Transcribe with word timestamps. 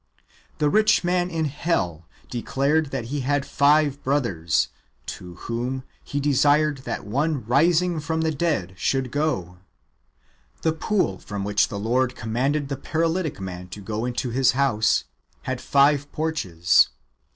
"^ 0.55 0.57
The 0.57 0.67
rich 0.67 1.03
man 1.03 1.29
in 1.29 1.45
helF 1.47 2.05
declared 2.31 2.87
that 2.89 3.13
he 3.13 3.19
had 3.19 3.45
five 3.45 4.01
brothers, 4.03 4.69
to 5.05 5.35
whom 5.45 5.83
he 6.03 6.19
desired 6.19 6.79
that 6.85 7.05
one 7.05 7.45
rising 7.45 7.99
from 7.99 8.21
the 8.21 8.31
dead 8.31 8.73
should 8.77 9.11
go. 9.11 9.59
The 10.63 10.73
pool 10.73 11.19
from 11.19 11.43
which 11.43 11.67
the 11.67 11.77
Lord 11.77 12.15
commanded 12.15 12.67
the 12.67 12.77
paralytic 12.77 13.39
man 13.39 13.67
to 13.67 13.79
go 13.79 14.05
into 14.05 14.31
his 14.31 14.53
house, 14.53 15.03
had 15.43 15.61
five 15.61 16.11
porches. 16.11 16.89